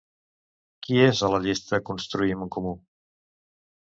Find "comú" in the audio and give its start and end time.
2.57-2.75